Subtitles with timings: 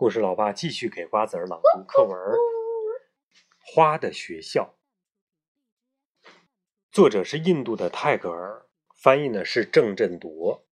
[0.00, 2.18] 故事老爸继续给瓜子儿朗读课文
[3.58, 4.78] 《花的学校》，
[6.90, 8.64] 作者是印度的泰戈尔，
[8.96, 10.66] 翻译呢是郑振铎。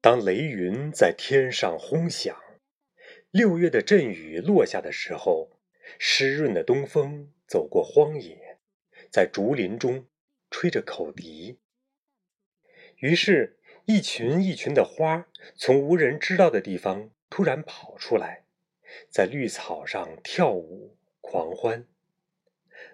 [0.00, 2.34] 当雷云在天上轰响，
[3.30, 5.60] 六月的阵雨落下的时候，
[5.98, 8.58] 湿润的东风走过荒野，
[9.10, 10.06] 在竹林中
[10.50, 11.60] 吹着口笛。
[12.96, 13.58] 于是。
[13.84, 15.26] 一群一群的花
[15.56, 18.44] 从无人知道的地方突然跑出来，
[19.10, 21.86] 在绿草上跳舞狂欢。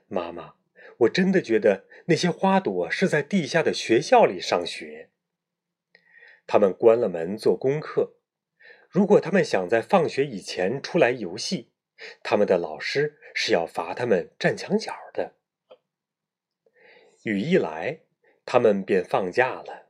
[0.07, 0.55] 妈妈，
[1.01, 5.11] 我真的觉得那些花朵是在地下的学校里上学。
[6.47, 8.15] 他们关了门做功课。
[8.89, 11.71] 如果他们想在放学以前出来游戏，
[12.23, 15.35] 他们的老师是要罚他们站墙角的。
[17.25, 18.01] 雨一来，
[18.47, 19.88] 他们便放假了。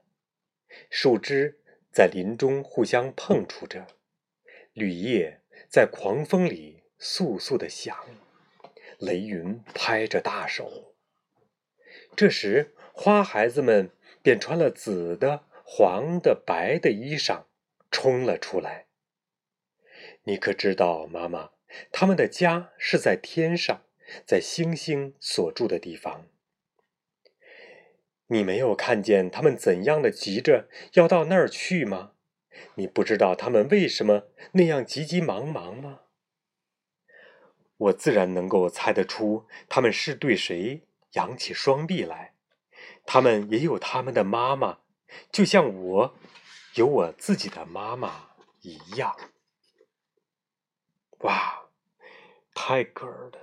[0.91, 1.61] 树枝
[1.93, 3.87] 在林中互相碰触着，
[4.73, 7.97] 绿叶在狂风里簌簌的响，
[8.99, 10.95] 雷云拍着大手。
[12.15, 13.91] 这时，花孩子们
[14.23, 17.45] 便穿了紫的、黄的、白的衣裳，
[17.91, 18.87] 冲了出来。
[20.25, 21.51] 你可知道，妈妈，
[21.91, 23.85] 他们的家是在天上，
[24.27, 26.29] 在星星所住的地方。
[28.29, 32.13] 你没有看见他们怎样的急着要到那儿去吗？
[32.75, 36.01] 你不知道他们为什么那样急急忙忙吗？
[37.77, 42.35] 我自然能够猜得出他们是对谁扬起双臂来。
[43.07, 44.81] 他们也有他们的妈妈，
[45.31, 46.19] 就像我
[46.75, 48.31] 有我自己的妈妈
[48.63, 49.17] 一样。
[51.21, 51.69] 哇，
[52.55, 53.39] 泰戈尔的，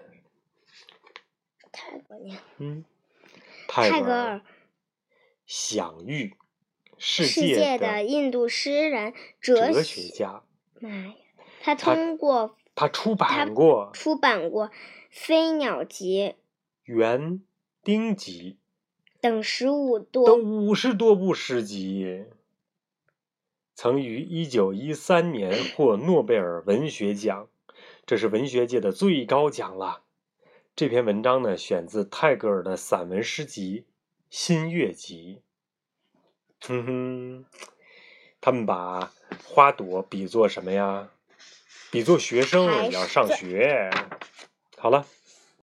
[1.72, 2.86] 泰戈尔，嗯，
[3.68, 4.42] 泰戈尔。
[5.46, 6.36] 享誉
[6.98, 10.44] 世界的印度诗人、哲学家。
[10.80, 11.14] 妈呀！
[11.62, 14.68] 他通过他出版过出版过
[15.10, 16.20] 《飞鸟集》
[16.84, 17.42] 《园
[17.84, 18.58] 丁集》
[19.22, 22.26] 等十五多等五十多部诗集，
[23.74, 27.48] 曾于一九一三年获诺贝尔文学奖，
[28.06, 30.04] 这是文学界的最高奖了。
[30.76, 33.86] 这篇文章呢，选自泰戈尔的散文诗集。
[34.38, 35.42] 新月集，
[36.60, 37.46] 哼哼，
[38.42, 39.14] 他们把
[39.46, 41.10] 花朵比作什么呀？
[41.90, 43.90] 比作学生要上学。
[44.78, 45.08] 好了。